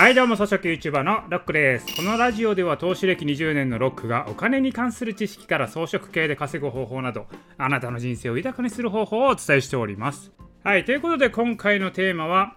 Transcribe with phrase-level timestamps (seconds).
[0.00, 1.94] はいどうも草食 YouTuber のロックです。
[1.94, 7.26] このラジオでは投資歴20年のロックがお金に関する知識から装飾系で稼ぐ方法など
[7.58, 10.32] あなたの人生を豊かにする方法をお伝えしております。
[10.64, 12.54] はいということで今回のテーマは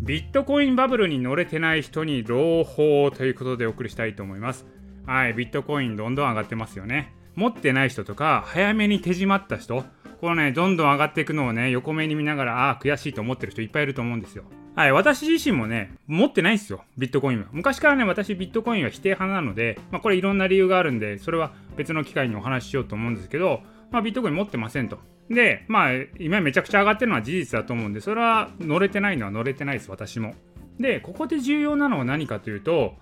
[0.00, 4.64] ビットコインバブルに乗れてない人に朗報ということでお送りしたいと思います。
[5.04, 7.12] はいビットコインどんどん上がってますよね。
[7.34, 9.84] 持ってない人とか早めに手締まった人。
[10.22, 14.44] このねどんどん上がっていくのをね横目に見ながらああ悔しいと思ってる人いっぱいいると思うんですよ。
[14.78, 17.46] はい、私自身もね、持ってないんですよ、ビットコインは。
[17.50, 25.00] 昔からね、私、ビットコインは否定派なので、まあ、これいろんな理由があるんで、それは別の機会にお話ししようと思うんですけど、まあ、ビットコイン持ってませんと。
[25.28, 25.90] で、まあ、
[26.20, 30.36] 今めちゃくちゃ上がってるのは事実だと思うんで、それは乗れてないのは乗れてないです、私も。
[30.78, 32.94] で、ここで重要なのは何かというと、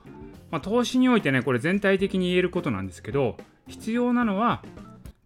[0.50, 3.36] まあ、投資においてね、これ全体的に言えることなんですけど、
[3.66, 4.62] 必要なのは、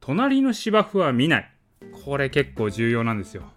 [0.00, 1.50] 隣の芝生は見ない。
[2.04, 3.52] これ結構重要なんですよ。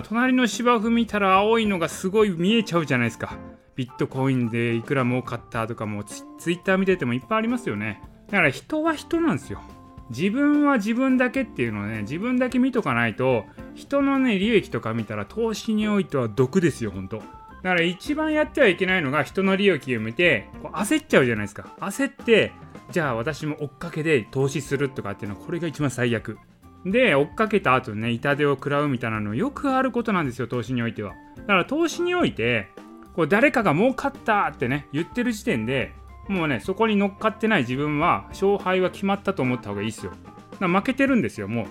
[0.00, 3.36] 隣の芝生見たら青いのがすごい見えちゃうじゃないですか。
[3.76, 8.02] ビットコインでいくら儲かったとかもツツイッター見ててもいっぱいありますよね。
[8.28, 9.60] だから人は人なんですよ。
[10.08, 17.18] 自分は自分だけっていうのをね、自分だけ見とかないと、人のね、利益とか見たら投資においては毒ですよ、ほんと。
[17.62, 21.74] だから一番やってはいけないのが人の利益を見て、こう焦っちゃうじゃないですか。
[21.80, 22.52] 焦って、
[22.90, 26.38] じゃあ私も追っかけで投資するとかっていうのはこれが一番最悪。
[26.84, 31.14] で追っかけた後ね痛手を食らうみたいなのよくあることなんですよ投資においては。
[31.36, 32.68] だから投資において
[33.14, 35.92] こう誰かが儲かったってね言ってる時点で
[36.28, 40.12] もうねそこに乗っかってない自分は勝敗は決まったと思った方がいいですよ。
[40.60, 41.66] だ負けてるんですよもう。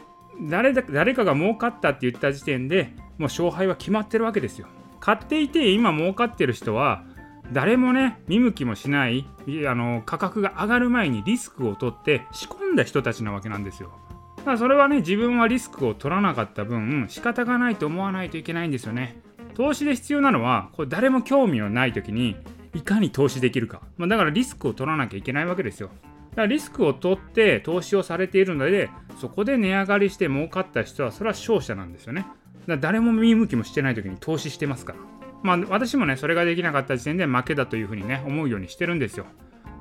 [0.49, 4.67] 誰だ誰かが儲かったって言った時点でもう勝敗は決まってるわけですよ。
[4.99, 7.03] 買っていて今儲かってる人は
[7.51, 9.25] 誰もね見向きもしない
[9.67, 13.91] あの価格が上がる前にリスクを取って仕込んだ人たちなわけなんですよ。
[14.45, 19.21] だそれはね自分はリスクを取らなかった分仕方がないと思わないといけないんですよね。
[19.53, 22.37] 投資で必要なのはこれ誰も興味のない時に
[22.73, 25.89] いかに投資できるか、まあ、だからリスクを取らなきゃいけないわけですよ。
[26.31, 28.89] だからリスクを取って投資をされているので
[29.19, 32.21] そこで値上がりして儲かった人はそれは勝者なんですよね。
[32.21, 32.31] だか
[32.67, 34.99] ら誰も見向きもしてない時に投資してますから。
[35.43, 39.25] まあ私もねそれができなかった時点で負けだというふうにね思うようにしてるんですよ。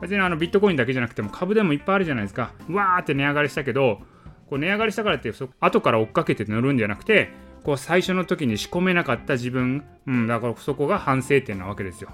[0.00, 2.52] 別にあのビットコインだけじゃなくても株でもいっぱいあるじゃないですか。
[2.70, 4.00] わーって値上がりしたけど
[4.50, 7.30] こう値上がりしたからって後から追っかけて乗るんじゃなくて
[7.62, 12.10] こう最初の時に仕込めなかった自分、うん、だからそこが反省点なわけですよ。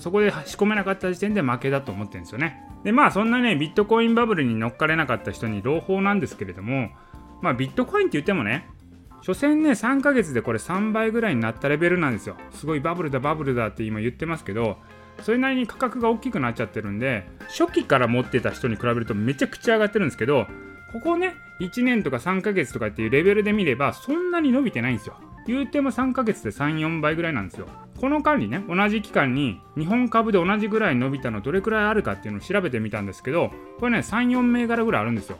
[0.00, 2.62] そこで仕込めなかった時点で負けだと思ってるんですよね。
[2.84, 6.90] でまあそんなねビットコインバブルに乗っかれなかった人に朗報なんですけれども
[7.42, 8.66] まあビットコインって言ってもね
[9.22, 12.36] 所詮ね3ヶ月でこれ3倍ぐらいになったレベルなんですよ。
[12.50, 14.78] すごいバブルだバブルだって今言ってますけど
[15.22, 20.46] それなりに価格が大きくなっちゃってるんで初期から持ってた人に比べるとめちゃくちゃ上がってるんですけど
[20.92, 25.16] ここね、1年とか3ヶ月とかっていうレベルで見れば、そんなに伸びてないんですよ。
[25.46, 27.68] 言うても3ヶ月で3、4倍ぐらいなんですよ。
[27.98, 33.50] この間にね、同じ期間に日本株で同じぐらい伸びたのどれくらいあるかっていうのを調べてみたんですけど、
[33.80, 35.38] これね、3、4銘柄ぐらいあるんですよ。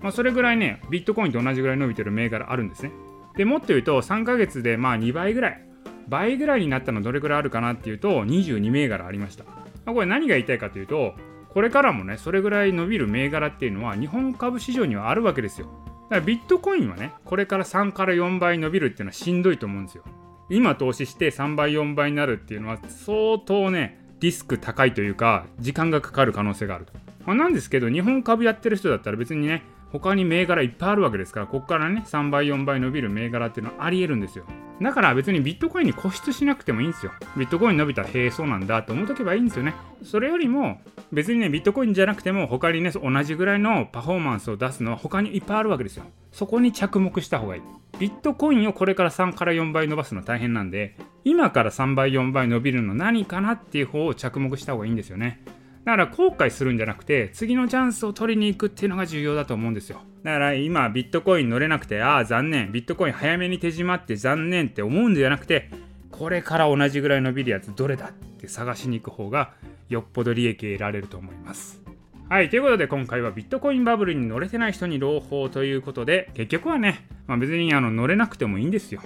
[0.00, 2.92] まあ、それぐらいね、ビットコインと同じぐらい伸びてる銘柄あるんですね。
[3.36, 5.64] でもっと言うと、3ヶ月でまあ2倍ぐらい、
[6.08, 9.44] 倍ぐらいになったのどれくらいあるかなっていうと、22銘柄ありました。
[9.44, 9.52] ま
[9.86, 11.14] あ、これ何が言いたいかというと、
[11.52, 15.68] これからもねそれぐらい伸びる銘柄っていうのは日本株市場にはあるわけですよ。
[16.08, 20.04] だからビットコインはねこれから3から4倍伸びるっていうのはしんどいと思うんですよ。
[20.48, 26.92] 今投資して3倍4倍になるっていうのは相当ねリスク高いというか時間がかかる可能性があると、
[27.24, 34.44] まあ、なんですけど日本株やってる人だったら別にね他に銘柄いっぱいあるわけですからここからね3倍4倍伸びる銘柄っていうのはありえるんですよ。
[34.80, 37.12] だから別にビットコインに固執しなくてもいいんですよ。
[37.36, 39.74] ビットコイン伸びたらへえそうなんだと思っとけばいいんですよね。
[40.02, 40.80] それよりも
[41.12, 46.04] 別にねビットコインじゃなくても他にね同じぐらいのパフォーマンスを出すのは他にいっぱいあるわけですよ。
[46.32, 47.62] そこに着目した方がいい。
[47.98, 55.42] ビットコインをこれから3から4倍伸ばすの大変なんで今から3倍4倍伸びるの何かなっていう方を着目した方がいいんですよね。
[55.90, 60.02] だから後悔するんじゃなくて次のチャンスを取りに行くっていうのが重要だと思うんですよ。
[60.22, 62.70] だから今ビットコイン乗れなくてああ残念。
[62.70, 65.68] ビットコイン早めに手締まって残念って思うんじゃなくて
[66.12, 69.52] これから同じぐらい伸びるやつどれだって探しに行く方が
[69.88, 71.82] よっぽど利益得られると思います。
[72.28, 79.02] はい、ということで今回はビットコインバブルに乗れてない人に朗報ということで結局はね、まあ、別にあの乗れなくてもいいんですよ。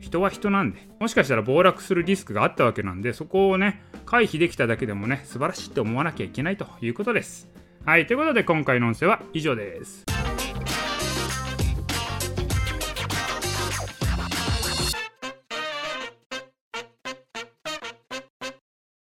[0.00, 7.48] 人は人なんでもしかしたら暴落するリスクがあったわけなんでそこをね回避できただけでもね素晴らしいって思わなきゃいけないということです。
[7.84, 10.15] はいということで今回の音声は以上です。